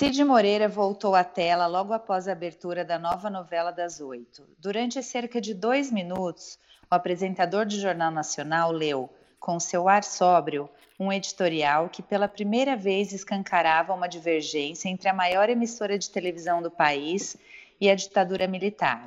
[0.00, 4.48] Cid Moreira voltou à tela logo após a abertura da nova novela das oito.
[4.58, 6.58] Durante cerca de dois minutos,
[6.90, 12.74] o apresentador do Jornal Nacional leu, com seu ar sóbrio, um editorial que pela primeira
[12.76, 17.36] vez escancarava uma divergência entre a maior emissora de televisão do país
[17.78, 19.04] e a ditadura militar.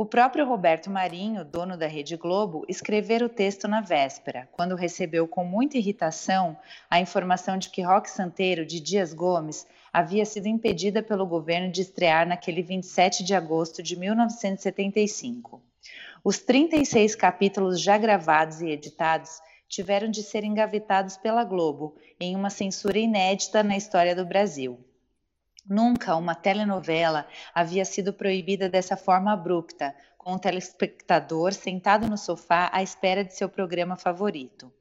[0.00, 5.28] O próprio Roberto Marinho, dono da Rede Globo, escrevera o texto na véspera, quando recebeu
[5.28, 6.56] com muita irritação
[6.88, 11.82] a informação de que Roque Santeiro, de Dias Gomes, havia sido impedida pelo governo de
[11.82, 15.62] estrear naquele 27 de agosto de 1975.
[16.24, 22.48] Os 36 capítulos já gravados e editados tiveram de ser engavetados pela Globo em uma
[22.48, 24.82] censura inédita na história do Brasil.
[25.70, 32.68] Nunca uma telenovela havia sido proibida dessa forma abrupta, com o telespectador sentado no sofá
[32.72, 34.72] à espera de seu programa favorito.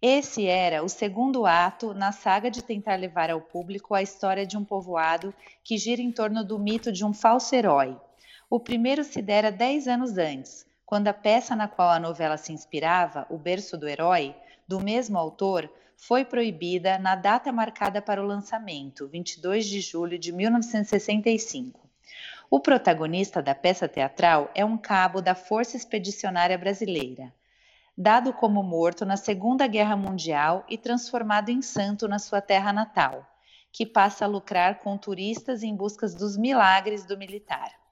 [0.00, 4.56] Esse era o segundo ato na saga de tentar levar ao público a história de
[4.56, 8.00] um povoado que gira em torno do mito de um falso herói.
[8.48, 12.52] O primeiro se dera dez anos antes, quando a peça na qual a novela se
[12.52, 14.32] inspirava, O Berço do Herói,
[14.66, 20.32] do mesmo autor, foi proibida na data marcada para o lançamento, 22 de julho de
[20.32, 21.80] 1965.
[22.50, 27.34] O protagonista da peça teatral é um cabo da Força Expedicionária Brasileira,
[27.96, 33.26] dado como morto na Segunda Guerra Mundial e transformado em santo na sua terra natal,
[33.72, 37.83] que passa a lucrar com turistas em busca dos milagres do militar.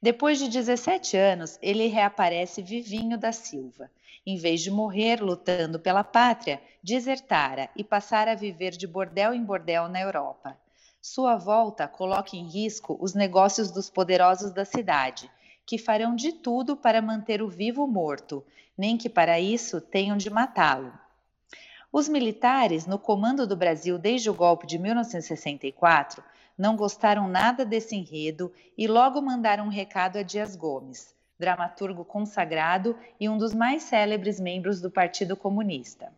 [0.00, 3.90] Depois de 17 anos, ele reaparece vivinho da Silva
[4.26, 9.44] em vez de morrer lutando pela pátria, desertara e passara a viver de bordel em
[9.44, 10.58] bordel na Europa.
[11.00, 15.30] Sua volta coloca em risco os negócios dos poderosos da cidade,
[15.64, 18.44] que farão de tudo para manter o vivo morto,
[18.76, 20.92] nem que para isso tenham de matá-lo.
[21.92, 26.22] Os militares, no comando do Brasil desde o golpe de 1964,
[26.56, 32.98] não gostaram nada desse enredo e logo mandaram um recado a Dias Gomes dramaturgo consagrado
[33.20, 36.12] e um dos mais célebres membros do Partido Comunista.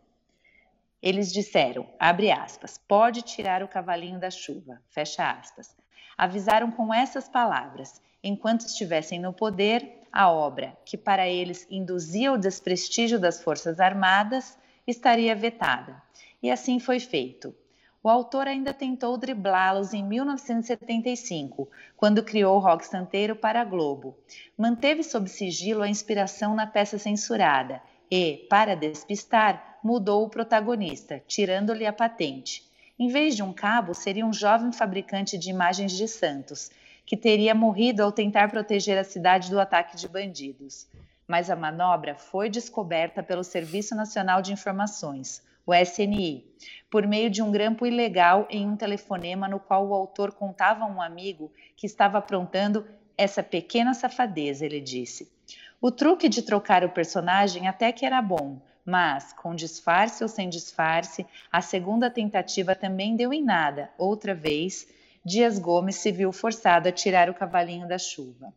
[1.00, 5.76] Eles disseram, abre aspas, pode tirar o cavalinho da chuva, fecha aspas.
[6.16, 12.38] Avisaram com essas palavras, enquanto estivessem no poder, a obra, que para eles induzia o
[12.38, 16.02] desprestígio das Forças Armadas, estaria vetada.
[16.42, 17.54] E assim foi feito.
[18.00, 24.16] O autor ainda tentou driblá-los em 1975, quando criou o rock santeiro para a Globo.
[24.56, 31.86] Manteve sob sigilo a inspiração na peça censurada e, para despistar, mudou o protagonista, tirando-lhe
[31.86, 32.64] a patente.
[32.98, 36.70] Em vez de um cabo, seria um jovem fabricante de imagens de santos,
[37.04, 40.86] que teria morrido ao tentar proteger a cidade do ataque de bandidos.
[41.26, 46.46] Mas a manobra foi descoberta pelo Serviço Nacional de Informações, o SNI,
[46.90, 50.86] por meio de um grampo ilegal em um telefonema no qual o autor contava a
[50.86, 52.86] um amigo que estava aprontando
[53.18, 55.30] essa pequena safadeza, ele disse.
[55.78, 60.48] O truque de trocar o personagem até que era bom, mas, com disfarce ou sem
[60.48, 63.90] disfarce, a segunda tentativa também deu em nada.
[63.98, 64.88] Outra vez,
[65.22, 68.54] Dias Gomes se viu forçado a tirar o cavalinho da chuva.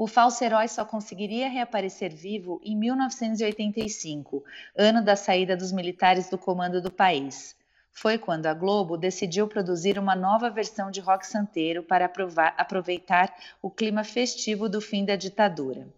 [0.00, 4.44] O falso herói só conseguiria reaparecer vivo em 1985,
[4.76, 7.56] ano da saída dos militares do comando do país.
[7.90, 12.08] Foi quando a Globo decidiu produzir uma nova versão de Rock Santeiro para
[12.56, 15.88] aproveitar o clima festivo do fim da ditadura.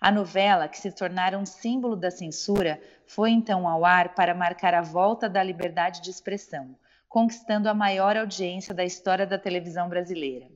[0.00, 4.74] A novela, que se tornara um símbolo da censura, foi então ao ar para marcar
[4.74, 6.74] a volta da liberdade de expressão,
[7.08, 10.55] conquistando a maior audiência da história da televisão brasileira.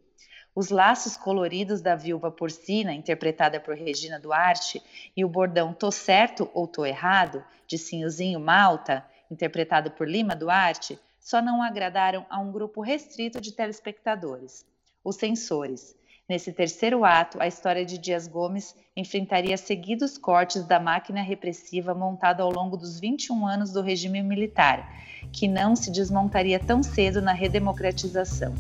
[0.55, 4.83] Os laços coloridos da viúva porcina, interpretada por Regina Duarte,
[5.17, 10.99] e o bordão Tô certo ou tô errado, de Sinhozinho Malta, interpretado por Lima Duarte,
[11.21, 14.67] só não agradaram a um grupo restrito de telespectadores,
[15.05, 15.95] os censores.
[16.29, 22.43] Nesse terceiro ato, a história de Dias Gomes enfrentaria seguidos cortes da máquina repressiva montada
[22.43, 24.89] ao longo dos 21 anos do regime militar,
[25.33, 28.55] que não se desmontaria tão cedo na redemocratização.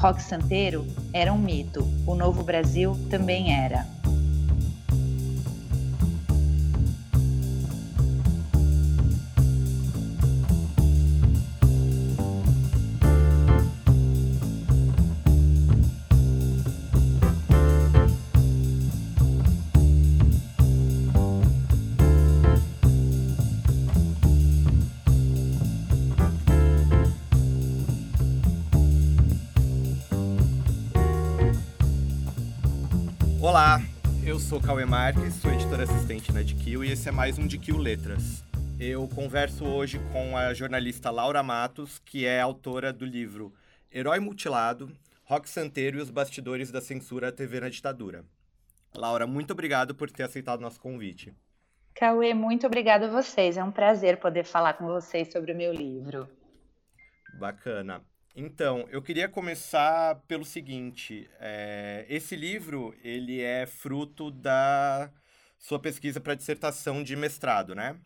[0.00, 3.86] Rock Santeiro era um mito, o Novo Brasil também era.
[33.42, 33.78] Olá,
[34.22, 37.72] eu sou Cauê Marques, sou editor assistente na DQ e esse é mais um DQ
[37.72, 38.44] Letras.
[38.78, 43.54] Eu converso hoje com a jornalista Laura Matos, que é autora do livro
[43.90, 44.92] Herói Mutilado,
[45.24, 48.26] Rock Santeiro e os Bastidores da Censura à TV na Ditadura.
[48.94, 51.32] Laura, muito obrigado por ter aceitado nosso convite.
[51.94, 53.56] Cauê, muito obrigada a vocês.
[53.56, 56.28] É um prazer poder falar com vocês sobre o meu livro.
[57.38, 58.02] Bacana.
[58.34, 65.10] Então, eu queria começar pelo seguinte: é, esse livro ele é fruto da
[65.58, 67.96] sua pesquisa para dissertação de mestrado, né?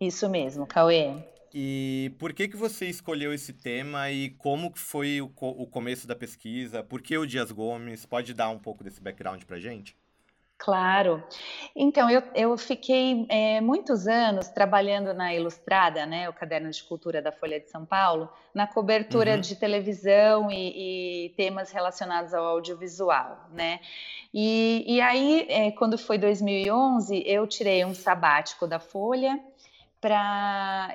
[0.00, 1.12] Isso mesmo, Cauê.
[1.52, 6.14] E por que que você escolheu esse tema e como foi o, o começo da
[6.14, 6.82] pesquisa?
[6.82, 8.04] Por que o Dias Gomes?
[8.04, 9.96] Pode dar um pouco desse background para gente?
[10.58, 11.22] Claro.
[11.74, 17.22] Então, eu, eu fiquei é, muitos anos trabalhando na Ilustrada, né, o caderno de cultura
[17.22, 19.40] da Folha de São Paulo, na cobertura uhum.
[19.40, 23.78] de televisão e, e, temas relacionados ao audiovisual, né.
[24.34, 29.40] E, e aí, é, quando foi 2011, eu tirei um sabático da Folha
[30.00, 30.94] para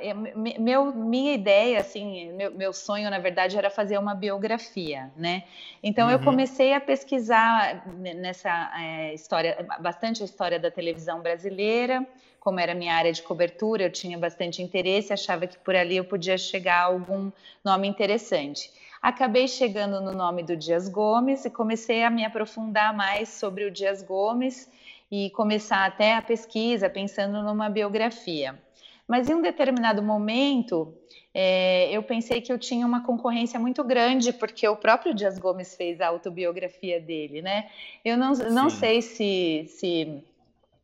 [0.60, 5.44] meu minha ideia assim meu, meu sonho na verdade era fazer uma biografia né?
[5.82, 6.14] Então uhum.
[6.14, 12.06] eu comecei a pesquisar nessa é, história bastante a história da televisão brasileira.
[12.40, 16.06] Como era minha área de cobertura eu tinha bastante interesse achava que por ali eu
[16.06, 17.30] podia chegar a algum
[17.64, 18.72] nome interessante.
[19.02, 23.72] Acabei chegando no nome do Dias Gomes e comecei a me aprofundar mais sobre o
[23.72, 24.72] Dias Gomes
[25.12, 28.58] e começar até a pesquisa pensando numa biografia
[29.08, 30.94] mas em um determinado momento,
[31.34, 35.76] é, eu pensei que eu tinha uma concorrência muito grande, porque o próprio Dias Gomes
[35.76, 37.70] fez a autobiografia dele, né?
[38.04, 40.24] Eu não, não sei se, se,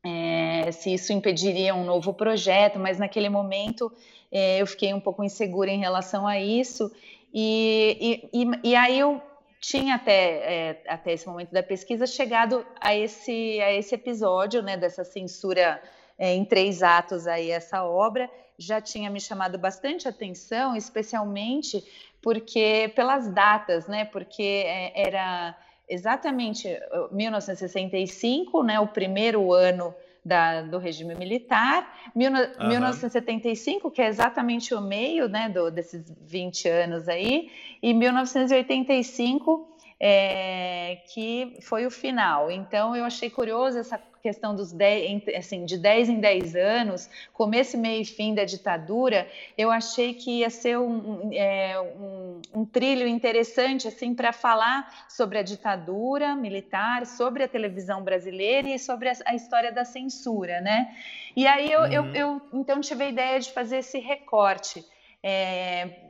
[0.04, 3.92] é, se isso impediria um novo projeto, mas naquele momento
[4.32, 6.92] é, eu fiquei um pouco insegura em relação a isso.
[7.34, 9.22] E, e, e, e aí eu
[9.62, 14.78] tinha até, é, até esse momento da pesquisa chegado a esse, a esse episódio né,
[14.78, 15.82] dessa censura
[16.20, 21.82] é, em três atos aí essa obra, já tinha me chamado bastante atenção, especialmente
[22.22, 24.04] porque pelas datas, né?
[24.04, 25.56] Porque é, era
[25.88, 26.68] exatamente
[27.12, 28.80] 1965, né?
[28.82, 32.68] O primeiro ano da, do regime militar, mil, uhum.
[32.68, 37.50] 1975, que é exatamente o meio né, do, desses 20 anos aí,
[37.82, 39.68] e 1985,
[40.00, 42.52] é, que foi o final.
[42.52, 47.78] Então, eu achei curioso essa questão dos 10, assim, de 10 em 10 anos, começo,
[47.78, 49.28] meio e fim da ditadura,
[49.58, 55.38] eu achei que ia ser um, é, um, um trilho interessante assim para falar sobre
[55.38, 60.94] a ditadura militar, sobre a televisão brasileira e sobre a, a história da censura, né?
[61.36, 61.92] E aí eu, uhum.
[61.92, 64.84] eu, eu então tive a ideia de fazer esse recorte.
[65.22, 66.08] É,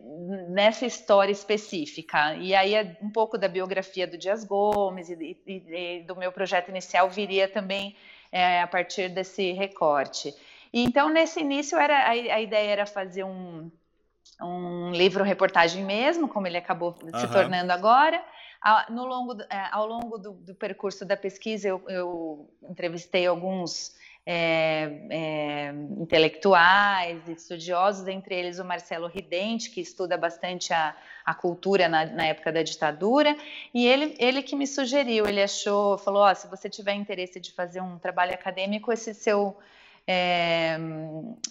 [0.50, 2.36] nessa história específica.
[2.36, 6.70] E aí um pouco da biografia do Dias Gomes e, e, e do meu projeto
[6.70, 7.96] inicial viria também
[8.32, 10.34] é, a partir desse recorte.
[10.72, 13.72] E, então, nesse início, era, a, a ideia era fazer um,
[14.42, 17.20] um livro-reportagem mesmo, como ele acabou uhum.
[17.20, 18.24] se tornando agora.
[18.62, 23.96] Ao, no longo, é, ao longo do, do, percurso da pesquisa, eu, eu entrevistei alguns
[24.26, 30.96] é, é, intelectuais, estudiosos, entre eles o Marcelo Ridente, que estuda bastante a,
[31.26, 33.36] a cultura na, na, época da ditadura,
[33.74, 37.52] e ele, ele que me sugeriu, ele achou, falou, oh, se você tiver interesse de
[37.52, 39.58] fazer um trabalho acadêmico, esse seu,
[40.08, 40.78] é,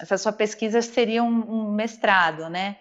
[0.01, 2.77] essa sua pesquisa seria um, um mestrado, né?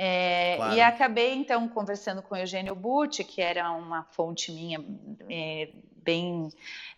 [0.00, 0.76] É, claro.
[0.76, 4.80] E acabei então conversando com Eugênio Butti, que era uma fonte minha
[5.28, 5.70] é,
[6.08, 6.48] bem,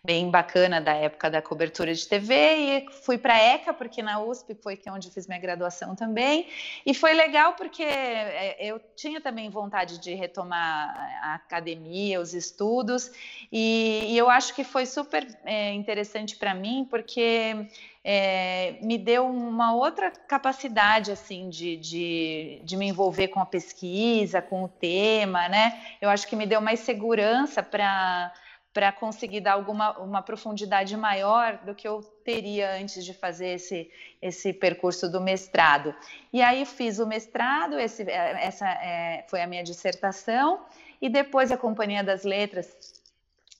[0.01, 4.21] bem bacana da época da cobertura de TV e fui para a ECA, porque na
[4.21, 6.47] USP foi que é onde fiz minha graduação também.
[6.85, 13.11] E foi legal porque é, eu tinha também vontade de retomar a academia, os estudos,
[13.51, 17.67] e, e eu acho que foi super é, interessante para mim, porque
[18.03, 24.41] é, me deu uma outra capacidade assim de, de, de, me envolver com a pesquisa,
[24.41, 25.79] com o tema, né?
[25.99, 28.33] Eu acho que me deu mais segurança para
[28.73, 33.91] para conseguir dar alguma uma profundidade maior do que eu teria antes de fazer esse,
[34.21, 35.93] esse percurso do mestrado.
[36.31, 40.61] E aí fiz o mestrado, esse, é, essa é, foi a minha dissertação,
[41.01, 43.01] e depois a Companhia das Letras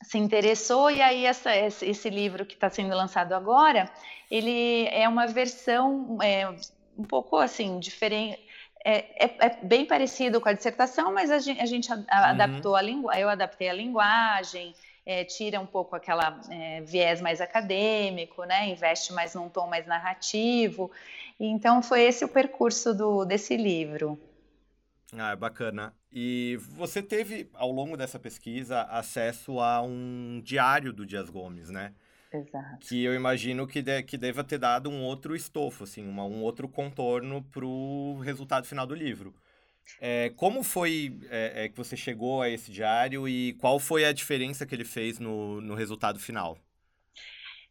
[0.01, 3.89] se interessou, e aí essa, esse, esse livro que está sendo lançado agora,
[4.29, 6.47] ele é uma versão é,
[6.97, 8.39] um pouco assim, diferente,
[8.83, 12.03] é, é, é, bem parecido com a dissertação, mas a gente, a gente uhum.
[12.09, 14.73] adaptou a linguagem, eu adaptei a linguagem,
[15.11, 18.69] é, tira um pouco aquela é, viés mais acadêmico, né?
[18.69, 20.91] Investe mais num tom mais narrativo.
[21.39, 24.19] Então foi esse o percurso do, desse livro.
[25.17, 25.93] Ah, é bacana.
[26.11, 31.93] E você teve, ao longo dessa pesquisa, acesso a um diário do Dias Gomes, né?
[32.31, 32.77] Exato.
[32.79, 36.41] Que eu imagino que, de, que deva ter dado um outro estofo, assim, uma, um
[36.41, 39.33] outro contorno para o resultado final do livro.
[39.99, 44.11] É, como foi é, é, que você chegou a esse diário e qual foi a
[44.11, 46.57] diferença que ele fez no, no resultado final?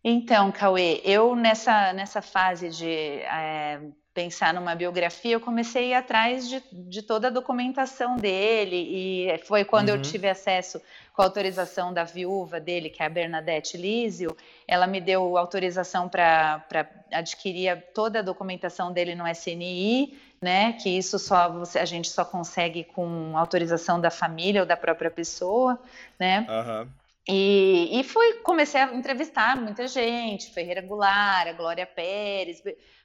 [0.02, 3.80] Então, Cauê, eu nessa, nessa fase de é,
[4.14, 9.38] pensar numa biografia, eu comecei a ir atrás de, de toda a documentação dele, e
[9.44, 9.96] foi quando uhum.
[9.96, 10.80] eu tive acesso
[11.14, 14.36] com a autorização da viúva dele, que é a Bernadette Lísio,
[14.66, 16.64] ela me deu autorização para
[17.12, 20.73] adquirir toda a documentação dele no SNI, né?
[20.75, 25.11] Que isso só você, a gente só consegue com autorização da família ou da própria
[25.11, 25.78] pessoa,
[26.18, 26.47] né?
[26.49, 26.88] Uhum.
[27.28, 32.62] E, e fui, comecei a entrevistar muita gente, Ferreira Goulart, a Glória Pérez,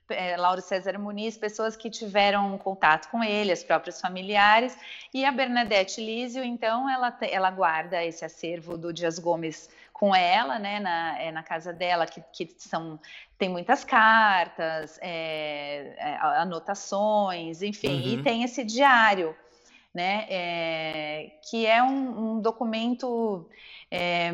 [0.10, 4.78] é, Lauro César Muniz, pessoas que tiveram contato com ele, as próprios familiares,
[5.14, 10.60] e a Bernadette Lísio, então, ela, ela guarda esse acervo do Dias Gomes com ela,
[10.60, 13.00] né, na, é, na casa dela, que, que são,
[13.38, 18.08] tem muitas cartas, é, é, anotações, enfim, uhum.
[18.20, 19.34] e tem esse diário,
[19.94, 23.48] né, é, que é um, um documento
[23.90, 24.34] é,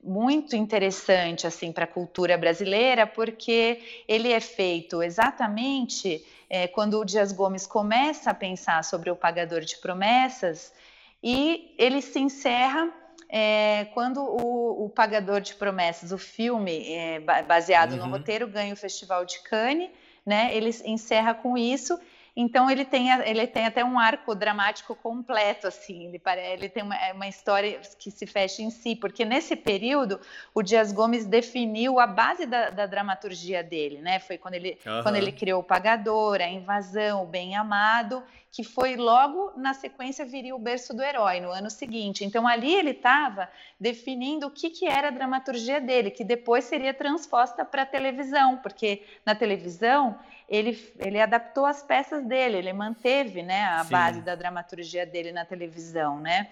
[0.00, 7.04] muito interessante assim para a cultura brasileira, porque ele é feito exatamente é, quando o
[7.04, 10.72] Dias Gomes começa a pensar sobre o pagador de promessas
[11.20, 12.99] e ele se encerra
[13.30, 17.98] é, quando o, o, Pagador de Promessas, o filme é, baseado uhum.
[17.98, 19.90] no roteiro, ganha o Festival de Cannes,
[20.26, 20.50] né?
[20.54, 21.98] Ele encerra com isso
[22.40, 26.20] então ele tem, ele tem até um arco dramático completo, assim, ele,
[26.52, 30.18] ele tem uma, é uma, história que se fecha em si, porque nesse período
[30.54, 34.18] o Dias Gomes definiu a base da, da dramaturgia dele, né?
[34.20, 35.02] Foi quando ele, uhum.
[35.02, 40.24] quando ele criou o Pagador, a Invasão, o Bem Amado, que foi logo na sequência
[40.24, 42.24] viria o berço do herói no ano seguinte.
[42.24, 46.92] Então ali ele estava definindo o que, que era a dramaturgia dele, que depois seria
[46.92, 50.18] transposta para a televisão, porque na televisão
[50.50, 53.92] ele, ele adaptou as peças dele, ele manteve né, a Sim.
[53.92, 56.50] base da dramaturgia dele na televisão, né?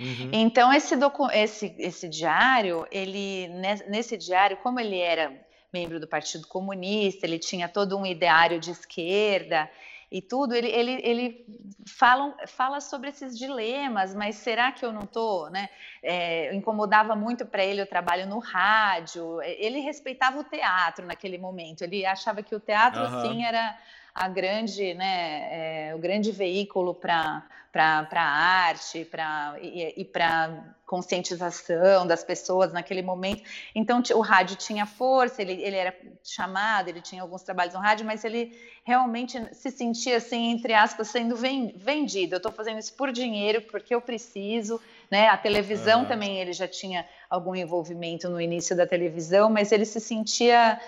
[0.00, 0.30] Uhum.
[0.32, 0.94] Então esse,
[1.34, 3.48] esse, esse diário, ele
[3.86, 5.30] nesse diário, como ele era
[5.70, 9.70] membro do Partido Comunista, ele tinha todo um ideário de esquerda,
[10.12, 11.46] e tudo, ele, ele, ele
[11.86, 15.70] fala, fala sobre esses dilemas, mas será que eu não estou, né?
[16.02, 21.80] É, incomodava muito para ele o trabalho no rádio, ele respeitava o teatro naquele momento,
[21.80, 23.22] ele achava que o teatro, uhum.
[23.22, 23.74] sim, era
[24.14, 27.42] a grande, né, é, o grande veículo para
[27.74, 33.42] a arte pra, e, e para conscientização das pessoas naquele momento.
[33.74, 38.04] Então, o rádio tinha força, ele, ele era chamado, ele tinha alguns trabalhos no rádio,
[38.04, 38.54] mas ele
[38.84, 42.34] realmente se sentia, assim, entre aspas, sendo vendido.
[42.34, 44.78] Eu estou fazendo isso por dinheiro, porque eu preciso.
[45.10, 45.28] Né?
[45.28, 49.98] A televisão também, ele já tinha algum envolvimento no início da televisão, mas ele se
[49.98, 50.78] sentia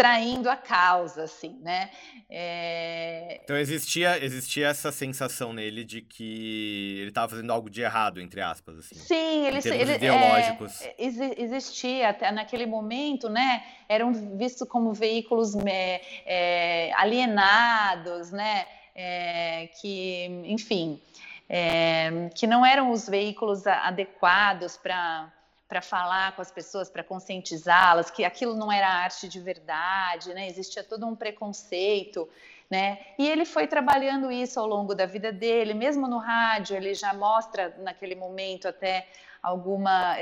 [0.00, 1.90] traindo a causa, assim, né?
[2.30, 3.38] É...
[3.44, 8.40] Então existia, existia essa sensação nele de que ele estava fazendo algo de errado, entre
[8.40, 8.94] aspas, assim.
[8.94, 10.80] Sim, ele, ele ideológicos.
[10.80, 13.62] É, existia até naquele momento, né?
[13.86, 18.64] Eram vistos como veículos é, é alienados, né?
[18.94, 20.98] É, que, enfim,
[21.46, 25.30] é, que não eram os veículos adequados para
[25.70, 30.48] para falar com as pessoas, para conscientizá-las, que aquilo não era arte de verdade, né?
[30.48, 32.28] Existia todo um preconceito,
[32.68, 32.98] né?
[33.16, 37.14] E ele foi trabalhando isso ao longo da vida dele, mesmo no rádio, ele já
[37.14, 39.06] mostra naquele momento até
[39.40, 40.16] alguma,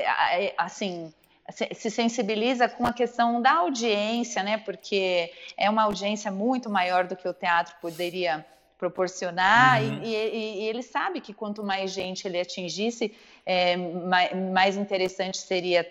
[0.58, 1.12] assim,
[1.50, 4.58] se sensibiliza com a questão da audiência, né?
[4.58, 8.44] Porque é uma audiência muito maior do que o teatro poderia
[8.78, 10.02] proporcionar, uhum.
[10.04, 13.12] e, e, e, ele sabe que quanto mais gente ele atingisse,
[13.44, 15.84] é, mais, mais interessante seria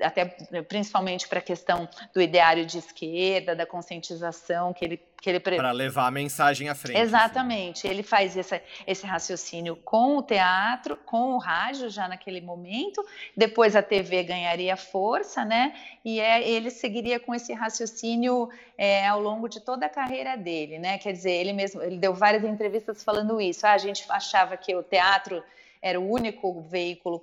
[0.00, 0.24] até
[0.62, 5.70] principalmente para a questão do ideário de esquerda, da conscientização que ele que ele para
[5.70, 6.96] levar a mensagem à frente.
[6.96, 7.06] Assim.
[7.06, 7.86] Exatamente.
[7.86, 7.88] Assim.
[7.88, 13.06] Ele faz esse, esse raciocínio com o teatro, com o rádio já naquele momento.
[13.36, 15.74] Depois a TV ganharia força, né?
[16.04, 20.80] E é, ele seguiria com esse raciocínio é, ao longo de toda a carreira dele,
[20.80, 20.98] né?
[20.98, 23.64] Quer dizer, ele mesmo ele deu várias entrevistas falando isso.
[23.64, 25.40] Ah, a gente achava que o teatro
[25.82, 27.20] era o único veículo,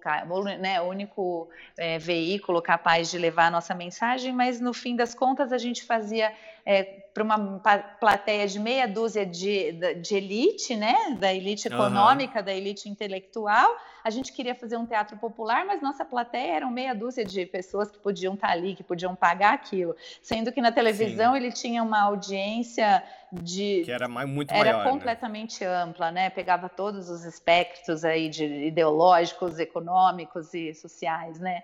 [0.60, 5.54] né, único é, veículo capaz de levar a nossa mensagem, mas no fim das contas
[5.54, 6.34] a gente fazia
[6.66, 6.84] é,
[7.20, 7.60] para uma
[8.00, 12.46] plateia de meia dúzia de, de elite, né, da elite econômica, uhum.
[12.46, 13.76] da elite intelectual.
[14.04, 17.92] A gente queria fazer um teatro popular, mas nossa plateia eram meia dúzia de pessoas
[17.92, 19.96] que podiam estar ali, que podiam pagar aquilo.
[20.22, 21.38] Sendo que na televisão Sim.
[21.38, 24.92] ele tinha uma audiência de que era muito era maior, né?
[24.92, 25.70] completamente né?
[25.70, 26.30] ampla, né?
[26.30, 31.64] Pegava todos os espectros aí de ideológicos, econômicos e sociais, né?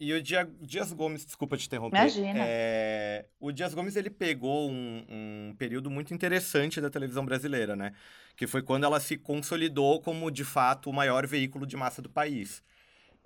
[0.00, 1.98] E o Dias Gomes, desculpa te interromper.
[1.98, 2.40] Imagina.
[2.42, 7.92] É, o Dias Gomes ele pegou um, um, período muito interessante da televisão brasileira, né?
[8.34, 12.08] Que foi quando ela se consolidou como de fato o maior veículo de massa do
[12.08, 12.62] país.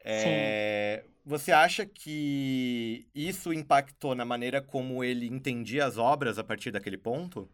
[0.04, 6.72] É, você acha que isso impactou na maneira como ele entendia as obras a partir
[6.72, 7.48] daquele ponto?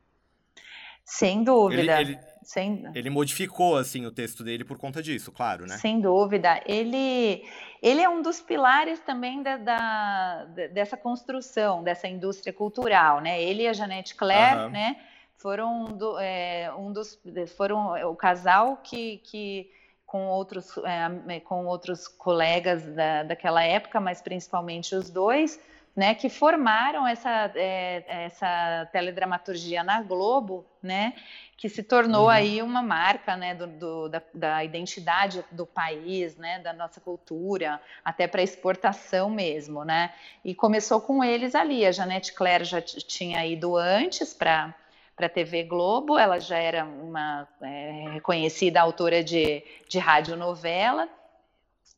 [1.10, 2.00] Sem dúvida.
[2.00, 2.84] Ele, ele, Sem...
[2.94, 5.76] ele modificou assim o texto dele por conta disso, claro, né?
[5.76, 6.62] Sem dúvida.
[6.64, 7.44] Ele,
[7.82, 13.42] ele é um dos pilares também da, da dessa construção, dessa indústria cultural, né?
[13.42, 14.70] Ele e a Janete Claire, uhum.
[14.70, 14.96] né?
[15.36, 17.18] Foram do, é, um dos
[17.56, 19.68] foram o casal que, que
[20.06, 20.78] com outros,
[21.26, 25.58] é, com outros colegas da, daquela época, mas principalmente os dois,
[25.94, 31.14] né, que formaram essa, é, essa teledramaturgia na Globo, né,
[31.56, 32.30] que se tornou uhum.
[32.30, 37.80] aí uma marca, né, do, do da, da, identidade do país, né, da nossa cultura,
[38.04, 40.12] até para exportação mesmo, né,
[40.44, 44.74] e começou com eles ali, a Janete Claire já tinha ido antes para
[45.20, 51.06] para a TV Globo, ela já era uma é, reconhecida autora de, de radionovela,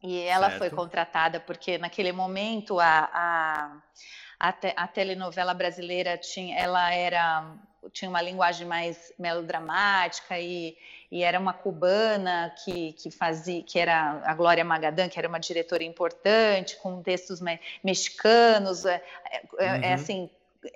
[0.03, 0.59] e ela certo.
[0.59, 3.83] foi contratada porque naquele momento a, a,
[4.39, 7.55] a, te, a, telenovela brasileira tinha, ela era
[7.93, 10.77] tinha uma linguagem mais melodramática e,
[11.11, 15.41] e era uma cubana que, que fazia que era a Glória Magadan que era uma
[15.41, 19.83] diretora importante com textos me, mexicanos é, é, é uhum.
[19.83, 20.31] é assim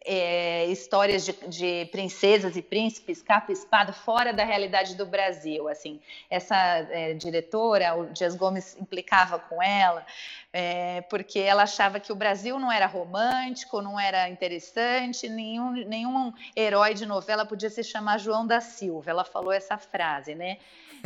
[0.05, 5.69] é, histórias de, de, princesas e príncipes, capa e espada, fora da realidade do Brasil.
[5.69, 10.05] Assim, essa é, diretora, o Dias Gomes implicava com ela,
[10.53, 16.33] é, porque ela achava que o Brasil não era romântico, não era interessante, nenhum, nenhum
[16.57, 19.11] herói de novela podia se chamar João da Silva.
[19.11, 20.59] Ela falou essa frase, né?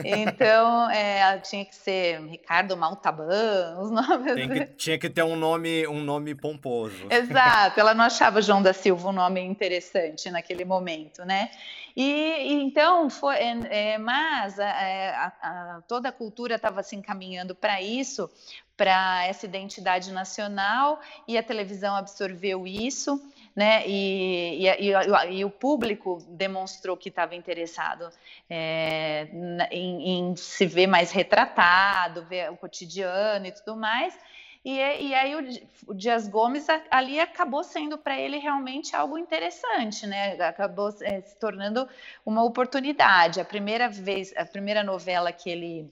[0.05, 4.35] Então, é, tinha que ser Ricardo Maltaban, os nomes.
[4.35, 7.07] Que, tinha que ter um nome, um nome pomposo.
[7.11, 11.51] Exato, ela não achava João da Silva um nome interessante naquele momento, né?
[11.97, 16.95] E, e então, foi, é, é mas é, a, a, toda a cultura estava se
[16.97, 18.31] encaminhando para isso,
[18.77, 23.21] para essa identidade nacional, e a televisão absorveu isso
[23.55, 23.87] né?
[23.87, 28.09] E, e, e, e o público demonstrou que estava interessado
[28.49, 29.29] é,
[29.71, 34.17] em, em, se ver mais retratado, ver o cotidiano e tudo mais.
[34.65, 40.07] E, e aí o, o, Dias Gomes ali acabou sendo para ele realmente algo interessante,
[40.07, 40.33] né?
[40.43, 41.89] Acabou é, se tornando
[42.27, 43.41] uma oportunidade.
[43.41, 45.91] A primeira vez, a primeira novela que ele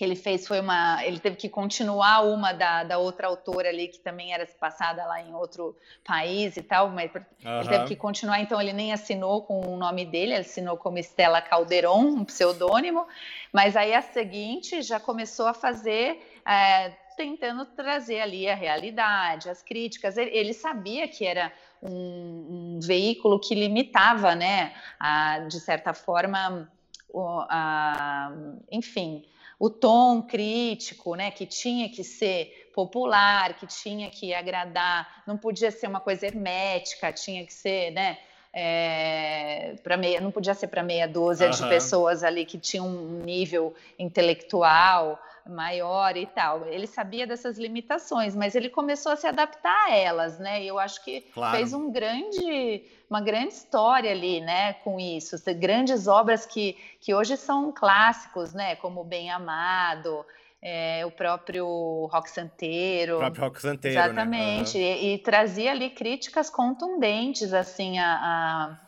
[0.00, 1.04] que ele fez foi uma.
[1.04, 5.20] Ele teve que continuar uma da, da outra autora ali, que também era passada lá
[5.20, 7.60] em outro país e tal, mas uhum.
[7.60, 10.96] ele teve que continuar, então ele nem assinou com o nome dele, ele assinou como
[10.96, 13.06] Estela Calderon, um pseudônimo,
[13.52, 16.18] mas aí a seguinte já começou a fazer.
[16.46, 20.16] É, tentando trazer ali a realidade, as críticas.
[20.16, 26.66] Ele, ele sabia que era um, um, veículo que limitava, né, a, de certa forma,
[27.12, 28.32] o, a,
[28.70, 29.24] enfim,
[29.58, 35.70] o tom crítico, né, que tinha que ser popular, que tinha que agradar, não podia
[35.70, 38.18] ser uma coisa hermética, tinha que ser, né,
[38.52, 41.52] é, para meia, não podia ser para meia dúzia uhum.
[41.52, 46.66] de pessoas ali que tinham um nível intelectual maior e tal.
[46.66, 50.62] Ele sabia dessas limitações, mas ele começou a se adaptar a elas, né?
[50.62, 51.56] E eu acho que claro.
[51.56, 54.74] fez um grande, uma grande história ali, né?
[54.74, 58.76] Com isso, grandes obras que, que hoje são clássicos, né?
[58.76, 60.24] Como Bem Amado.
[60.62, 63.16] É, o próprio Rock Santeiro.
[63.16, 64.04] O próprio Rock Santeiro, né?
[64.04, 64.78] Exatamente.
[64.78, 64.84] Né?
[64.84, 64.96] Uhum.
[64.96, 68.78] E, e, trazia ali críticas contundentes, assim, a,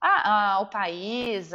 [0.00, 1.54] a ao país,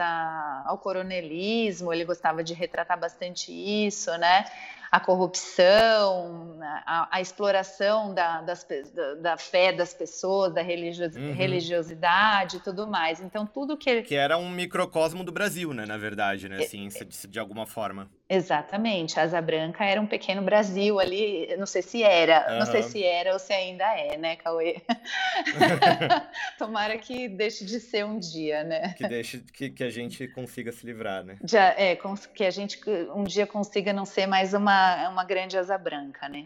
[0.65, 4.45] ao coronelismo, ele gostava de retratar bastante isso, né?
[4.91, 11.31] a corrupção, a, a exploração da, das, da, da, fé das pessoas, da religios, uhum.
[11.31, 13.21] religiosidade e tudo mais.
[13.21, 14.01] Então, tudo que...
[14.01, 18.09] Que era um microcosmo do Brasil, né, na verdade, né, assim, de, de alguma forma.
[18.29, 19.19] Exatamente.
[19.19, 22.59] A Asa Branca era um pequeno Brasil ali, não sei se era, uhum.
[22.59, 24.75] não sei se era ou se ainda é, né, Cauê?
[26.59, 28.93] Tomara que deixe de ser um dia, né?
[28.93, 31.37] Que deixe, que, que a gente consiga se livrar, né?
[31.43, 31.97] Já, é,
[32.35, 32.79] que a gente
[33.15, 36.45] um dia consiga não ser mais uma, uma grande asa branca, né?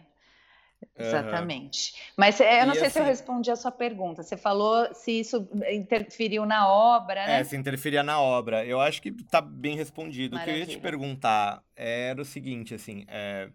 [0.96, 1.92] Exatamente.
[1.92, 2.14] Uhum.
[2.16, 4.22] Mas eu não e sei assim, se eu assim respondi a sua pergunta.
[4.22, 7.40] Você falou se isso interferiu na obra, né?
[7.40, 8.64] É, se interferia na obra.
[8.64, 10.36] Eu acho que está bem respondido.
[10.36, 10.62] Maravilha.
[10.62, 13.48] O que eu ia te perguntar era o seguinte, assim, é...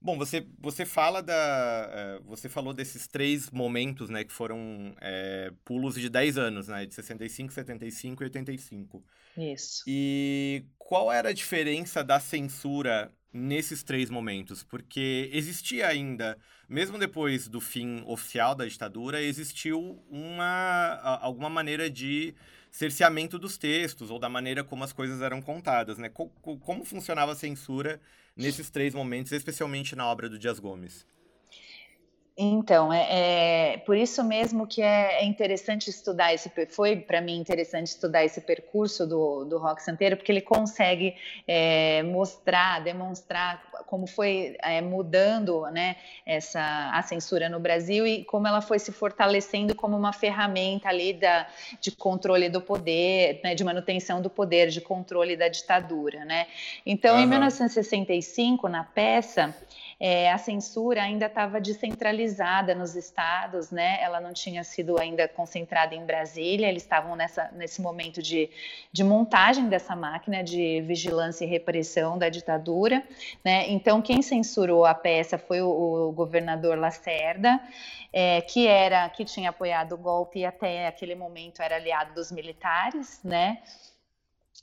[0.00, 1.34] Bom, você, você fala da.
[1.92, 6.86] É, você falou desses três momentos, né, que foram é, pulos de 10 anos, né?
[6.86, 9.04] De 65, 75 e 85.
[9.36, 9.82] Isso.
[9.88, 14.62] E qual era a diferença da censura nesses três momentos?
[14.62, 16.38] Porque existia ainda,
[16.68, 22.34] mesmo depois do fim oficial da ditadura, existiu uma alguma maneira de
[22.70, 26.08] cerceamento dos textos ou da maneira como as coisas eram contadas, né?
[26.08, 28.00] Como funcionava a censura
[28.36, 31.06] nesses três momentos, especialmente na obra do Dias Gomes?
[32.40, 37.36] Então, é, é, por isso mesmo que é, é interessante estudar esse, foi para mim
[37.36, 41.16] interessante estudar esse percurso do, do rock santeiro, porque ele consegue
[41.48, 48.46] é, mostrar, demonstrar como foi é, mudando né, essa, a censura no Brasil e como
[48.46, 51.48] ela foi se fortalecendo como uma ferramenta ali da,
[51.80, 56.24] de controle do poder, né, de manutenção do poder, de controle da ditadura.
[56.24, 56.46] Né?
[56.86, 57.22] Então, uhum.
[57.22, 59.52] em 1965, na peça,
[60.00, 64.00] é, a censura ainda estava descentralizada nos estados, né?
[64.00, 68.48] Ela não tinha sido ainda concentrada em Brasília, eles estavam nessa, nesse momento de,
[68.92, 73.02] de montagem dessa máquina de vigilância e repressão da ditadura,
[73.44, 73.68] né?
[73.68, 77.60] Então, quem censurou a peça foi o, o governador Lacerda,
[78.12, 82.30] é, que era que tinha apoiado o golpe e até aquele momento era aliado dos
[82.30, 83.58] militares, né?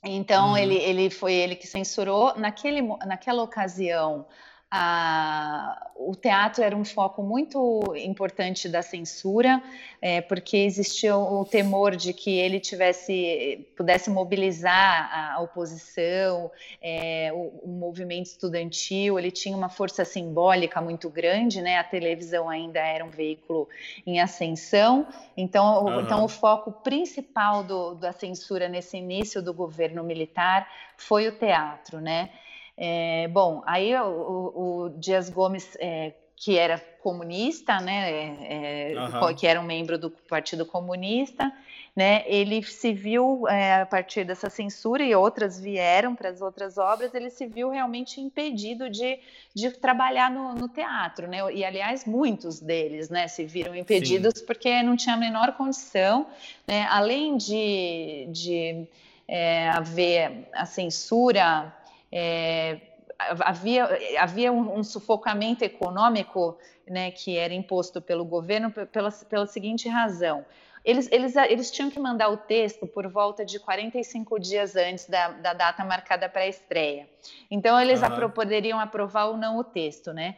[0.02, 0.56] Então uhum.
[0.56, 2.34] ele, ele foi ele que censurou.
[2.36, 4.26] Naquele, naquela ocasião,
[4.68, 9.62] a, o teatro era um foco muito importante da censura,
[10.02, 16.50] é, porque existia o, temor de que ele tivesse pudesse mobilizar a, oposição,
[16.82, 19.18] é, o, o, movimento estudantil.
[19.18, 21.78] Ele tinha uma força simbólica muito grande, né?
[21.78, 23.68] A televisão ainda era um veículo
[24.04, 26.00] em ascensão, então, uhum.
[26.00, 32.00] então o foco principal do, da censura nesse início do governo militar foi o teatro,
[32.00, 32.30] né?
[32.76, 39.34] É, bom, aí o, o Dias Gomes, é, que era comunista, né, uhum.
[39.34, 41.50] que era um membro do Partido Comunista,
[41.94, 46.76] né, ele se viu, é, a partir dessa censura, e outras vieram para as outras
[46.76, 49.18] obras, ele se viu realmente impedido de,
[49.54, 54.44] de trabalhar no, no, teatro, né, e aliás, muitos deles, né, se viram impedidos Sim.
[54.44, 56.26] porque não tinha a menor condição,
[56.66, 58.86] né, além de, de
[59.26, 61.72] é, haver a censura
[62.10, 62.80] é,
[63.18, 63.88] havia,
[64.18, 70.44] havia um, um, sufocamento econômico né, que era imposto pelo governo pela, pela seguinte razão.
[70.84, 75.32] Eles, eles, eles tinham que mandar o texto por volta de 45 dias antes da,
[75.32, 77.08] da data marcada para a estreia.
[77.50, 78.06] Então, eles uhum.
[78.06, 80.36] apro poderiam aprovar ou não o texto, né?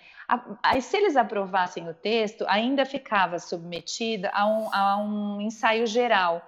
[0.62, 6.42] Aí, se eles aprovassem o texto, ainda ficava submetida a um, a um ensaio geral,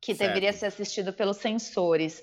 [0.00, 0.28] que certo.
[0.28, 2.22] deveria ser assistido pelos censores.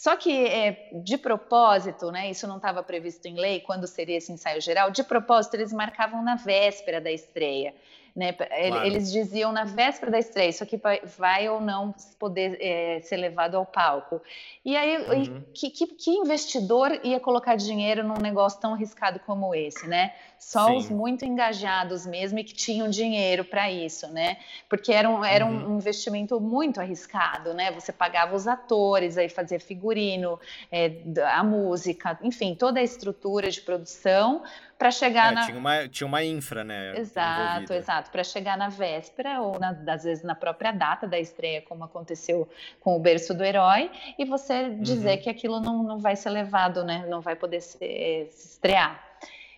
[0.00, 4.32] Só que, é, de propósito, né, isso não estava previsto em lei, quando seria esse
[4.32, 7.74] ensaio geral, de propósito, eles marcavam na véspera da estreia.
[8.14, 8.32] Né?
[8.32, 8.86] Claro.
[8.86, 10.80] Eles diziam na véspera da estreia, isso aqui
[11.18, 14.20] vai ou não poder é, ser levado ao palco.
[14.64, 15.42] E aí, uhum.
[15.54, 20.12] que, que, que, investidor ia colocar dinheiro num negócio tão arriscado como esse, né?
[20.38, 20.76] Só Sim.
[20.76, 24.38] os muito engajados mesmo e que tinham dinheiro para isso, né?
[24.68, 25.74] Porque era, um, era uhum.
[25.74, 27.70] um investimento muito arriscado, né?
[27.72, 30.38] Você pagava os atores, aí fazia figurino,
[30.70, 30.92] é,
[31.34, 34.42] a música, enfim, toda a estrutura de produção
[34.80, 35.44] para chegar é, na.
[35.44, 36.98] Tinha uma, tinha uma infra, né?
[36.98, 37.76] Exato, envolvida.
[37.76, 38.10] exato.
[38.10, 42.48] Para chegar na véspera, ou na, às vezes na própria data da estreia, como aconteceu
[42.80, 45.22] com o Berço do Herói, e você dizer uhum.
[45.22, 47.04] que aquilo não, não vai ser levado, né?
[47.10, 49.04] Não vai poder ser, se estrear.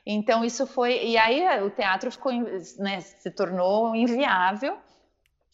[0.04, 1.00] Então, isso foi.
[1.04, 2.32] E aí o teatro ficou,
[2.80, 4.76] né, se tornou inviável.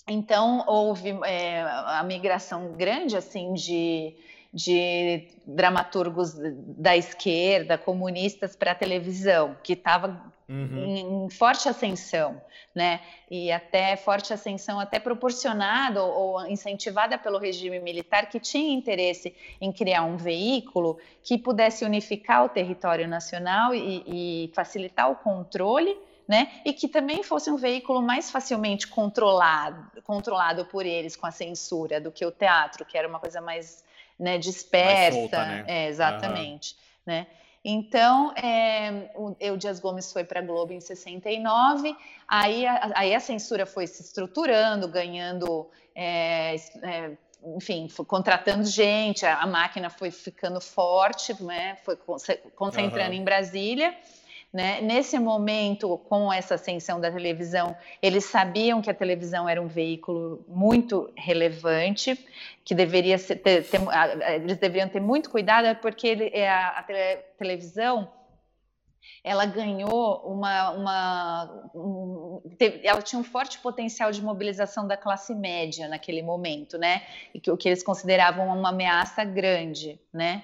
[0.08, 4.16] Então, houve é, a migração grande, assim, de
[4.52, 10.78] de dramaturgos da esquerda, comunistas para a televisão, que estava uhum.
[10.78, 12.40] em, em, forte ascensão,
[12.74, 13.00] né?
[13.30, 19.70] E até forte ascensão, até proporcionada ou incentivada pelo regime militar, que tinha interesse em
[19.70, 25.96] criar um veículo que pudesse unificar o território nacional e, e facilitar o controle
[26.28, 26.60] né?
[26.62, 31.98] E que também fosse um veículo mais facilmente controlado, controlado por eles com a censura
[31.98, 33.82] do que o teatro, que era uma coisa mais
[34.18, 35.18] né, dispersa.
[35.18, 35.64] Solta, né?
[35.66, 36.72] É, exatamente.
[36.72, 36.78] Uhum.
[37.06, 37.26] Né?
[37.64, 41.94] Então, é, o, o Dias Gomes foi para a Globo em 69,
[42.26, 47.10] aí a, aí a censura foi se estruturando, ganhando, é, é,
[47.56, 51.96] enfim, contratando gente, a, a, máquina foi ficando forte, né, foi
[52.54, 53.20] concentrando uhum.
[53.20, 53.94] em Brasília.
[54.52, 54.80] Né?
[54.80, 60.42] Nesse momento, com essa ascensão da televisão, eles sabiam que a televisão era um veículo
[60.48, 62.18] muito relevante,
[62.64, 63.78] que deveria ser, ter, ter,
[64.34, 68.10] eles deveriam ter muito cuidado, porque ele, é, a, a tele, televisão
[69.22, 72.40] ela ganhou uma, uma um,
[72.82, 77.02] ela tinha um forte potencial de mobilização da classe média naquele momento, né?
[77.34, 80.42] E que o que eles consideravam uma ameaça grande, né?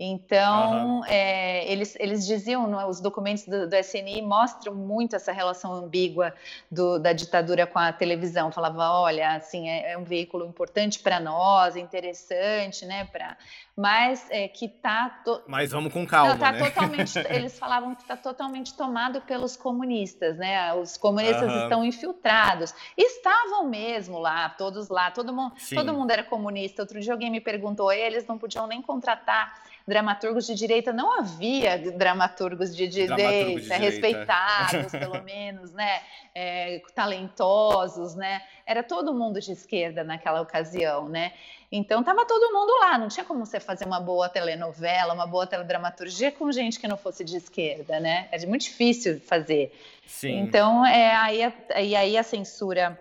[0.00, 1.04] Então, uhum.
[1.06, 6.32] é, eles, eles diziam, os documentos do, do, SNI mostram muito essa relação ambígua
[6.70, 8.52] do, da ditadura com a televisão.
[8.52, 13.06] Falava, olha, assim, é, é um veículo importante para nós, interessante, né?
[13.06, 13.36] Pra,
[13.76, 15.08] mas é, que está...
[15.24, 15.42] To...
[15.48, 16.70] Mas vamos com calma, Não, tá né?
[16.70, 20.74] totalmente, Eles falavam que está totalmente tomado pelos comunistas, né?
[20.74, 21.62] Os comunistas uhum.
[21.64, 22.72] estão infiltrados.
[22.96, 26.82] Estavam mesmo lá, todos lá, todo mundo, todo mundo era comunista.
[26.82, 31.78] Outro dia alguém me perguntou, eles não podiam nem contratar dramaturgos de direita, não havia
[31.78, 36.02] dramaturgos de direita, de respeitados, pelo menos, né?
[36.34, 38.42] É, talentosos, né?
[38.66, 41.32] Era todo mundo de esquerda naquela ocasião, né?
[41.72, 45.46] Então estava todo mundo lá, não tinha como você fazer uma boa telenovela, uma boa
[45.46, 48.28] teledramaturgia com gente que não fosse de esquerda, né?
[48.30, 49.74] É muito difícil fazer.
[50.06, 50.38] Sim.
[50.40, 52.98] Então, é, aí, e aí a censura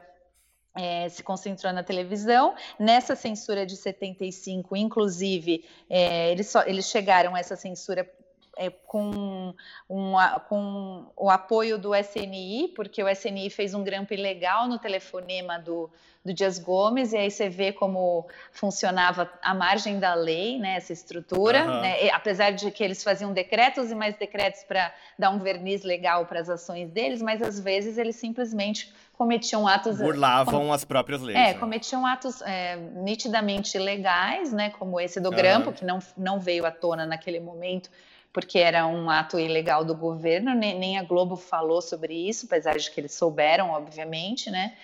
[0.77, 2.55] é, se concentrou na televisão.
[2.79, 8.09] Nessa censura de 75, inclusive, é, eles, só, eles chegaram a essa censura
[8.57, 9.53] é, com,
[9.89, 10.13] um,
[10.47, 15.89] com o apoio do SNI, porque o SNI fez um grampo ilegal no telefonema do,
[16.25, 20.91] do Dias Gomes, e aí você vê como funcionava a margem da lei, né, essa
[20.91, 21.81] estrutura, uhum.
[21.81, 25.83] né, e, apesar de que eles faziam decretos e mais decretos para dar um verniz
[25.83, 30.85] legal para as ações deles, mas às vezes eles simplesmente cometiam atos burlavam com, as
[30.85, 31.37] próprias leis.
[31.37, 31.53] É, né?
[31.55, 35.73] cometiam atos é, nitidamente ilegais, né, como esse do grampo, uhum.
[35.73, 37.89] que não, não veio à tona naquele momento,
[38.31, 42.77] porque era um ato ilegal do governo, nem, nem a Globo falou sobre isso, apesar
[42.77, 44.75] de que eles souberam, obviamente, né?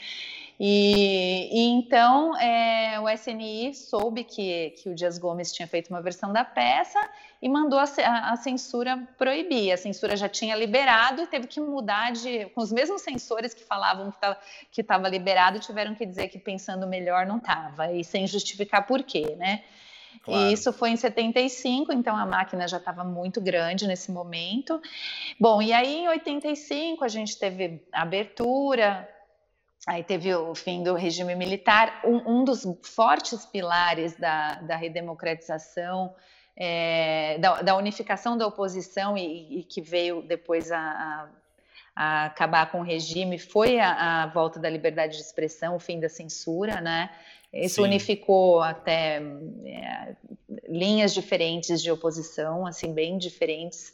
[0.60, 6.02] E, e então é, o SNI soube que, que o Dias Gomes tinha feito uma
[6.02, 7.00] versão da peça
[7.42, 9.72] e mandou a, a, a censura proibir.
[9.72, 12.46] A censura já tinha liberado e teve que mudar de.
[12.50, 14.14] Com os mesmos censores que falavam
[14.72, 19.04] que estava liberado, tiveram que dizer que pensando melhor não estava, e sem justificar por
[19.04, 19.64] quê, né?
[20.24, 20.50] Claro.
[20.50, 24.82] E isso foi em 75, então a máquina já estava muito grande nesse momento.
[25.38, 29.10] Bom, e aí em 85 a gente teve abertura,
[29.88, 32.02] aí teve o fim do regime militar.
[32.04, 36.14] Um, um dos fortes pilares da, da redemocratização,
[36.56, 41.30] é, da, da, unificação da oposição e, e que veio depois a, a
[41.96, 46.00] a acabar com o regime foi a, a, volta da liberdade de expressão, o fim
[46.00, 47.10] da censura, né?
[47.54, 47.84] Isso Sim.
[47.84, 49.22] unificou até
[49.64, 50.16] é,
[50.68, 53.94] linhas diferentes de oposição, assim, bem diferentes,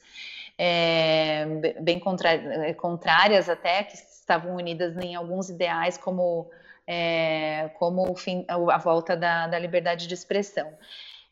[0.57, 1.45] é,
[1.81, 3.97] bem contra, contrárias até, que
[4.29, 6.49] estavam unidas em alguns ideais, como,
[6.85, 10.71] é, como o fim, a volta da, da liberdade de expressão.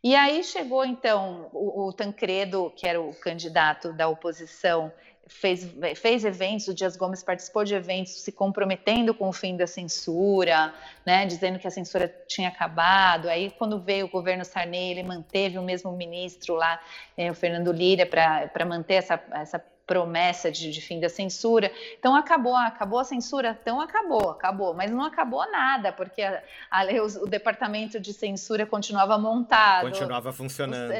[0.04, 4.92] E aí chegou então o, o, Tancredo, que era o candidato da oposição,
[5.28, 9.68] fez, fez eventos, o Dias Gomes participou de eventos se comprometendo com o fim da
[9.68, 10.74] censura,
[11.06, 13.28] né, dizendo que a censura tinha acabado.
[13.28, 16.80] Aí, quando veio o governo Sarney, ele manteve o mesmo ministro lá,
[17.18, 21.72] é, o Fernando Lira, para manter essa, essa promessa de, de, fim da censura.
[21.98, 26.84] Então acabou, acabou a censura, então acabou, acabou, mas não acabou nada, porque a, a,
[26.84, 30.92] o, o, departamento de censura continuava montado, continuava funcionando,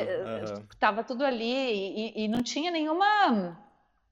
[0.72, 1.04] estava uhum.
[1.04, 3.58] tudo ali e, e, não tinha nenhuma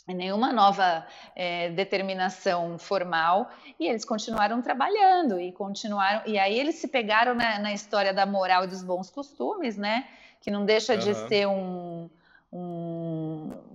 [0.08, 6.88] nenhuma nova é, determinação formal e eles continuaram trabalhando e continuaram e aí eles se
[6.88, 10.08] pegaram na, na história da moral e dos bons costumes né
[10.42, 11.00] que não deixa uhum.
[11.00, 12.08] de ser um,
[12.54, 12.95] um,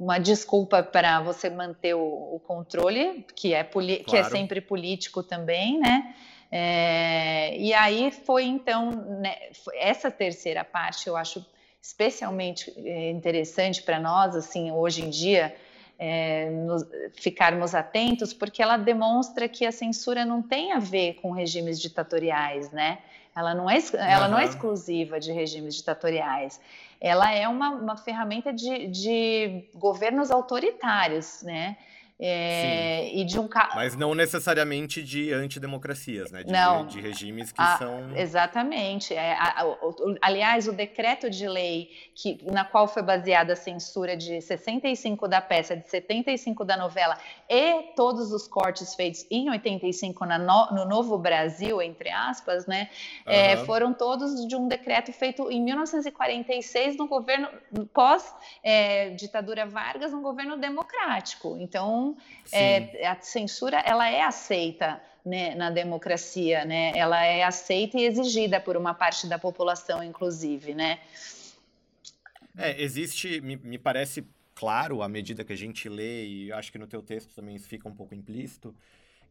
[0.01, 4.05] uma desculpa para você manter o, o controle que é claro.
[4.05, 6.15] que é sempre político também né
[6.51, 9.37] é, e aí foi então né,
[9.75, 11.45] essa terceira parte eu acho
[11.83, 15.55] especialmente é, interessante para nós assim hoje em dia
[16.03, 16.83] é, nos,
[17.13, 22.71] ficarmos atentos, porque ela demonstra que a censura não tem a ver com regimes ditatoriais,
[22.71, 23.01] né?
[23.37, 24.31] Ela não é, ela uhum.
[24.31, 26.59] não é exclusiva de regimes ditatoriais.
[27.01, 31.77] Ela é uma, uma ferramenta de, de governos autoritários, né?
[32.23, 36.45] É, e de um Mas não necessariamente de antidemocracias, né?
[36.45, 36.85] De, não.
[36.85, 38.15] De, regimes que a, são.
[38.15, 39.15] Exatamente.
[39.15, 44.15] É, a, o, aliás, o decreto de lei que, na qual foi baseada a censura
[44.15, 47.17] de 65 da peça, de 75 da novela
[47.49, 52.91] e todos os cortes feitos em 85 na no, no Novo Brasil, entre aspas, né?
[53.27, 53.33] Uhum.
[53.33, 57.49] É, foram todos de um decreto feito em 1946 no governo
[57.95, 61.57] pós-ditadura é, Vargas, no governo democrático.
[61.59, 62.10] Então,
[62.53, 66.93] é, a censura ela é aceita né, na democracia, né?
[66.95, 70.99] Ela é aceita e exigida por uma parte da população, inclusive, né?
[72.57, 76.79] É, existe, me, me parece claro, à medida que a gente lê, e acho que
[76.79, 78.75] no teu texto também isso fica um pouco implícito,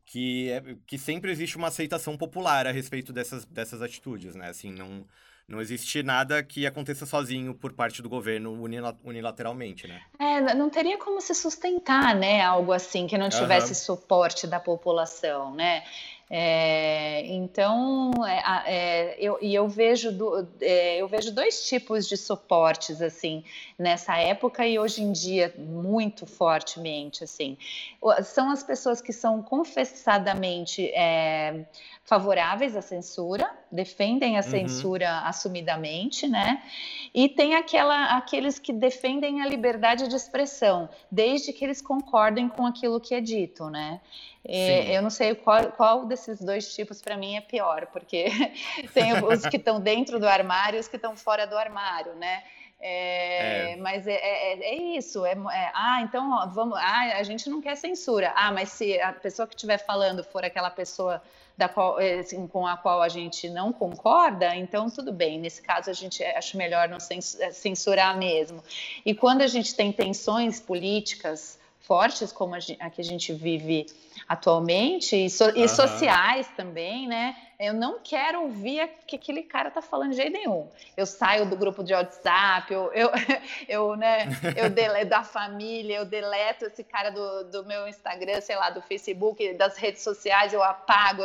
[0.05, 4.49] que, é, que sempre existe uma aceitação popular a respeito dessas, dessas atitudes, né?
[4.49, 5.05] Assim, não,
[5.49, 8.53] não existe nada que aconteça sozinho por parte do governo
[9.03, 10.01] unilateralmente, né?
[10.19, 12.41] É, não teria como se sustentar, né?
[12.41, 13.97] Algo assim que não tivesse uhum.
[13.97, 15.83] suporte da população, né?
[16.31, 22.15] É, então, é, é, eu, e eu vejo, do, é, eu vejo dois tipos de
[22.15, 23.43] suportes assim
[23.79, 27.57] nessa época e hoje em dia muito fortemente assim.
[28.23, 31.65] São as pessoas que são confessadamente é,
[32.05, 34.49] favoráveis à censura, defendem a uhum.
[34.49, 35.27] censura uhum.
[35.27, 36.61] assumidamente, né?
[37.13, 42.65] E tem aquela, aqueles que defendem a liberdade de expressão, desde que eles concordem com
[42.65, 43.99] aquilo que é dito, né?
[44.45, 48.25] É, eu não sei qual, qual desses dois tipos para mim é pior, porque
[48.93, 52.43] tem os que estão dentro do armário e os que estão fora do armário, né?
[52.79, 53.75] É, é.
[53.75, 55.25] Mas é, é, é isso.
[55.25, 56.77] É, é, ah, então ó, vamos.
[56.77, 58.31] Ah, a gente não quer censura.
[58.35, 61.21] Ah, mas se a pessoa que estiver falando for aquela pessoa
[61.67, 65.39] qual, é, assim, com a qual a gente não concorda, então tudo bem.
[65.39, 68.63] Nesse caso, a gente acha melhor não censurar mesmo.
[69.05, 73.87] E quando a gente tem tensões políticas fortes, como a, a que a gente vive
[74.27, 77.35] atualmente e, so, e sociais também, né?
[77.59, 80.69] Eu não quero ouvir o que aquele cara tá falando de jeito nenhum.
[80.95, 83.09] Eu saio do grupo de WhatsApp, eu, eu,
[83.67, 88.55] eu né, eu deleto da família, eu deleto esse cara do, do meu Instagram, sei
[88.55, 91.23] lá, do Facebook, das redes sociais, eu apago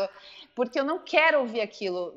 [0.55, 2.15] porque eu não quero ouvir aquilo,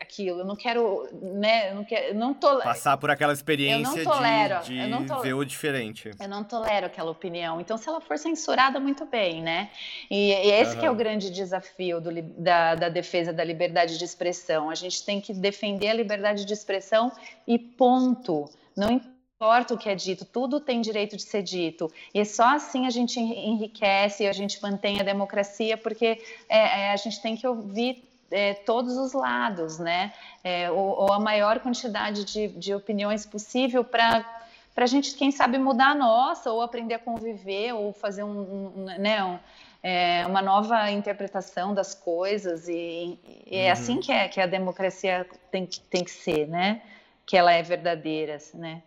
[0.00, 2.62] aquilo, eu não quero, né, eu não quero, eu não tolero.
[2.62, 6.10] Passar por aquela experiência tolero, de, de tolero, ver o diferente.
[6.20, 7.60] Eu não tolero aquela opinião.
[7.60, 9.70] Então, se ela for censurada, muito bem, né?
[10.08, 10.84] E, e esse uhum.
[10.84, 14.70] é o grande desafio do, da, da defesa da liberdade de expressão.
[14.70, 17.10] A gente tem que defender a liberdade de expressão
[17.46, 18.48] e ponto.
[18.76, 21.90] Não importa importa o que é dito, tudo tem direito de ser dito.
[22.12, 26.92] E só assim a gente enriquece e a gente mantém a democracia, porque é, é,
[26.92, 30.12] a gente tem que ouvir é, todos os lados, né?
[30.44, 34.38] É, ou, ou, a maior quantidade de, de opiniões possível para
[34.74, 38.72] para a gente, quem sabe, mudar a nossa, ou aprender a conviver, ou fazer um,
[38.76, 39.38] um né, um,
[39.82, 42.68] é, uma nova interpretação das coisas.
[42.68, 43.72] E, e é uhum.
[43.72, 46.82] assim que, é, que a democracia tem, tem que ser, né?
[47.26, 48.80] Que ela é verdadeira, né?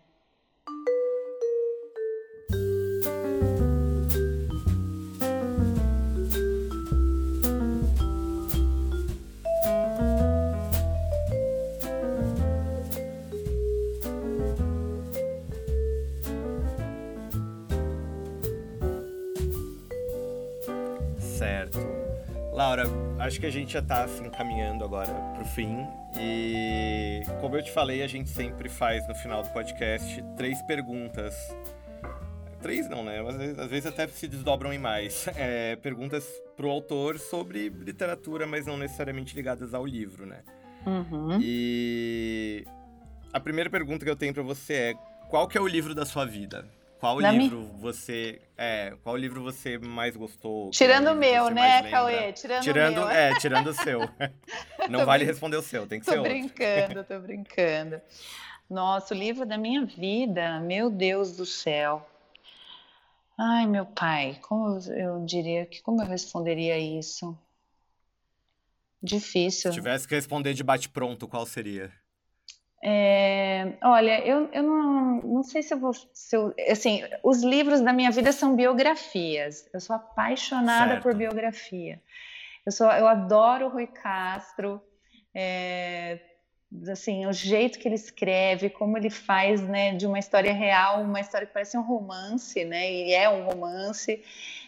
[23.44, 25.86] Que a gente já está assim, caminhando agora para o fim.
[26.18, 31.36] E como eu te falei, a gente sempre faz no final do podcast três perguntas.
[32.62, 33.20] Três não, né?
[33.20, 35.28] Às vezes, às vezes até se desdobram em mais.
[35.36, 36.26] É, perguntas
[36.56, 40.40] para o autor sobre literatura, mas não necessariamente ligadas ao livro, né?
[40.86, 41.38] Uhum.
[41.42, 42.66] E
[43.34, 44.94] a primeira pergunta que eu tenho para você é:
[45.30, 46.66] qual que é o livro da sua vida?
[47.04, 48.42] Qual Na livro você.
[48.58, 50.70] É, qual livro você mais gostou?
[50.70, 52.32] Tirando o meu, né, Cauê?
[52.32, 53.10] Tirando, tirando o meu.
[53.10, 54.00] É, tirando o seu.
[54.90, 55.34] Não vale brin...
[55.34, 56.32] responder o seu, tem que tô ser outro.
[56.32, 58.02] Tô brincando, tô brincando.
[58.70, 62.10] Nossa, o livro da minha vida, meu Deus do céu.
[63.38, 67.38] Ai, meu pai, como eu diria que como eu responderia isso?
[69.02, 69.74] Difícil.
[69.74, 71.92] Se tivesse que responder de bate pronto, qual seria?
[72.86, 75.94] É, olha, eu, eu não, não sei se eu vou.
[75.94, 79.70] Se eu, assim, os livros da minha vida são biografias.
[79.74, 81.04] Eu sou apaixonada certo.
[81.04, 82.02] por biografia.
[82.66, 84.82] Eu, sou, eu adoro o Rui Castro.
[85.34, 86.20] É,
[86.92, 91.22] assim, o jeito que ele escreve, como ele faz, né, de uma história real, uma
[91.22, 94.22] história que parece um romance, né, e é um romance.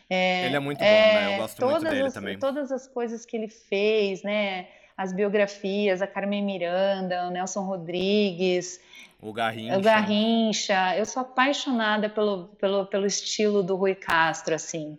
[0.09, 1.33] É, ele é muito bom, né?
[1.33, 2.39] Eu gosto muito dele as, também.
[2.39, 8.79] Todas as coisas que ele fez, né, as biografias, a Carmen Miranda, o Nelson Rodrigues,
[9.21, 9.77] o Garrincha.
[9.77, 10.95] O Garrincha.
[10.95, 14.97] Eu sou apaixonada pelo, pelo, pelo estilo do Rui Castro, assim.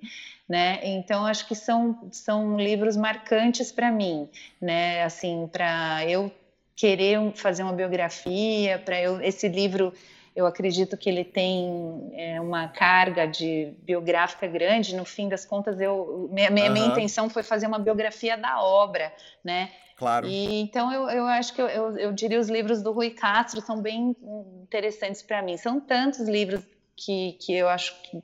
[0.49, 0.81] Né?
[0.83, 4.29] Então acho que são, são livros marcantes para mim,
[4.61, 5.03] né?
[5.03, 6.31] Assim, para eu
[6.75, 9.93] querer fazer uma biografia, para eu esse livro
[10.37, 14.95] eu acredito que ele tem é, uma carga de biográfica grande.
[14.95, 16.73] No fim das contas, eu minha, minha, uhum.
[16.75, 19.71] minha intenção foi fazer uma biografia da obra, né?
[19.97, 20.27] Claro.
[20.27, 23.61] E, então eu, eu acho que eu, eu, eu diria os livros do Rui Castro
[23.63, 24.15] são bem
[24.63, 25.57] interessantes para mim.
[25.57, 26.63] São tantos livros
[26.95, 28.23] que, que eu acho que,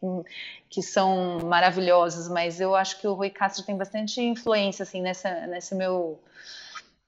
[0.69, 5.75] que são maravilhosos, mas eu acho que o Rui Castro tem bastante influência assim nessa
[5.75, 6.21] meu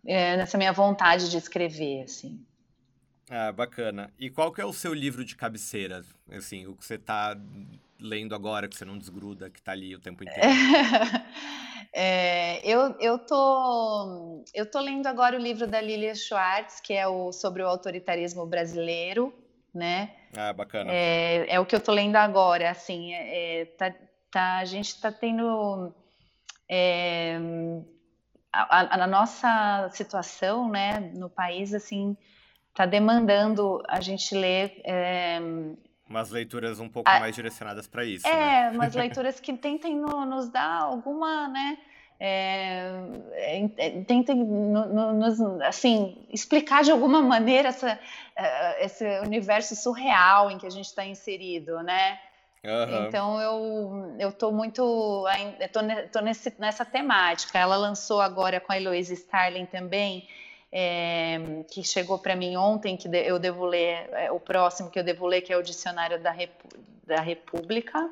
[0.07, 2.41] é, nessa minha vontade de escrever assim.
[3.29, 4.11] Ah, bacana.
[4.19, 6.05] E qual que é o seu livro de cabeceira?
[6.31, 7.37] Assim, o que você está
[8.05, 10.41] lendo agora, que você não desgruda, que está ali o tempo inteiro?
[11.97, 17.07] É, eu, eu, tô, eu tô lendo agora o livro da Lilia Schwartz, que é
[17.07, 19.33] o, sobre o autoritarismo brasileiro,
[19.73, 20.13] né?
[20.37, 20.91] Ah, bacana.
[20.93, 23.95] É, é o que eu tô lendo agora, assim, é, é tá,
[24.29, 25.95] tá, a gente está tendo
[26.69, 27.39] é,
[28.53, 32.17] a, a, nossa situação, né, no país, assim,
[32.71, 35.39] está demandando a gente ler é,
[36.09, 38.27] umas leituras um pouco a, mais direcionadas para isso.
[38.27, 38.71] É, né?
[38.71, 41.79] umas leituras que tentem no, nos dar alguma, né?
[42.21, 42.91] É,
[43.37, 47.99] é, tentem no, no, nos, assim explicar de alguma maneira essa,
[48.37, 52.19] é, esse universo surreal em que a gente está inserido, né?
[52.65, 53.07] Uhum.
[53.07, 55.27] Então eu eu tô muito
[55.61, 55.81] eu tô,
[56.11, 57.59] tô nesse, nessa temática.
[57.59, 60.27] Ela lançou agora com a Heloísa Starling também
[60.77, 61.39] é,
[61.71, 65.25] que chegou para mim ontem, que eu devo ler, é, o próximo que eu devo
[65.25, 66.69] ler, que é o Dicionário da, Repu
[67.07, 68.11] da República.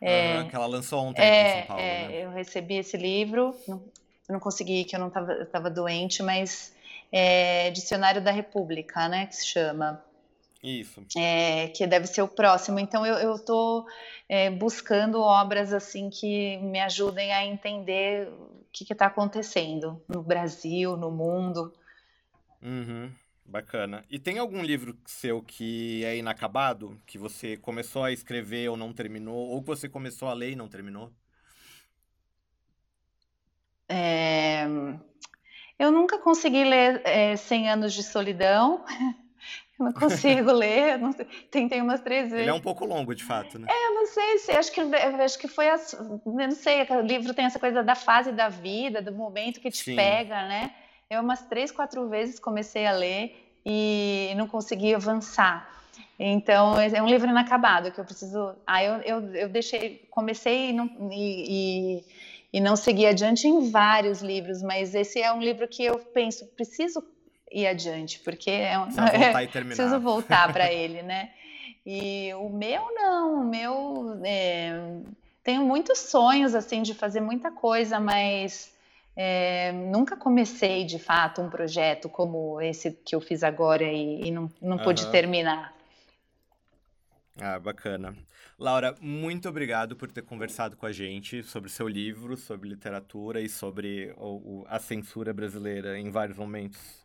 [0.00, 1.82] É, que ela lançou ontem aqui em São Paulo.
[1.82, 2.24] É, né?
[2.24, 3.82] Eu recebi esse livro, não,
[4.26, 5.08] não consegui, que eu não
[5.42, 6.74] estava doente, mas
[7.12, 10.02] é Dicionário da República, né, que se chama.
[10.62, 11.04] Isso.
[11.14, 12.78] É, que deve ser o próximo.
[12.78, 13.84] Então eu estou
[14.28, 20.96] é, buscando obras assim que me ajudem a entender o que está acontecendo no Brasil,
[20.96, 21.70] no mundo.
[22.62, 23.10] Uhum,
[23.44, 24.04] bacana.
[24.08, 28.92] E tem algum livro seu que é inacabado, que você começou a escrever ou não
[28.92, 31.12] terminou, ou que você começou a ler e não terminou?
[33.88, 34.64] É...
[35.78, 38.84] Eu nunca consegui ler é, 100 Anos de Solidão.
[39.78, 41.12] Eu não consigo ler, não
[41.50, 42.42] tentei umas três vezes.
[42.42, 43.66] Ele é um pouco longo, de fato, né?
[43.68, 45.76] É, eu não sei se acho que acho que foi a,
[46.26, 49.82] não sei, o livro tem essa coisa da fase da vida, do momento que te
[49.82, 49.96] Sim.
[49.96, 50.72] pega, né?
[51.12, 53.36] Eu umas três, quatro vezes comecei a ler
[53.66, 55.70] e não consegui avançar.
[56.18, 58.54] Então, é um livro inacabado que eu preciso.
[58.66, 62.04] Ah, eu, eu, eu deixei, comecei e não, e, e,
[62.54, 66.46] e não segui adiante em vários livros, mas esse é um livro que eu penso,
[66.56, 67.04] preciso
[67.50, 71.30] ir adiante, porque é um, voltar e preciso voltar para ele, né?
[71.84, 74.72] E o meu não, o meu é,
[75.44, 78.72] tenho muitos sonhos assim de fazer muita coisa, mas
[79.16, 84.30] é, nunca comecei de fato um projeto como esse que eu fiz agora e, e
[84.30, 84.84] não, não uhum.
[84.84, 85.74] pude terminar.
[87.40, 88.16] Ah, bacana.
[88.58, 93.48] Laura, muito obrigado por ter conversado com a gente sobre seu livro, sobre literatura e
[93.48, 97.01] sobre o, o, a censura brasileira em vários momentos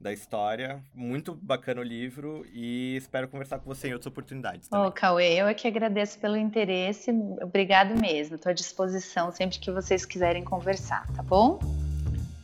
[0.00, 0.82] da história.
[0.94, 4.68] Muito bacana o livro e espero conversar com você em outras oportunidades.
[4.72, 7.10] Ô, oh, Cauê, eu é que agradeço pelo interesse.
[7.42, 8.36] Obrigado mesmo.
[8.36, 11.58] Estou à disposição sempre que vocês quiserem conversar, tá bom?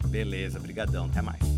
[0.09, 1.07] Beleza, brigadão.
[1.07, 1.56] Até mais.